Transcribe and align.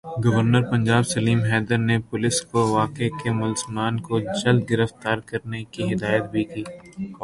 governor 0.23 0.63
Punjab 0.71 1.03
Salim 1.05 1.39
Haider 1.43 1.77
نے 1.79 1.97
police 2.09 2.37
کو 2.51 2.59
واقعے 2.69 3.09
کے 3.19 3.31
ملزمان 3.41 3.99
کو 4.05 4.19
جلد 4.19 4.69
گرفتار 4.69 5.17
کرنے 5.29 5.63
کی 5.71 5.93
ہدایت 5.93 6.23
بھی 6.31 6.43
کی 6.43 6.63